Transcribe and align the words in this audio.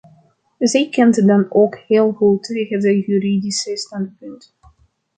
Zij 0.59 0.89
kent 0.89 1.27
dan 1.27 1.45
ook 1.49 1.77
heel 1.87 2.11
goed 2.11 2.47
het 2.47 3.05
juridische 3.05 3.77
standpunt. 3.77 4.55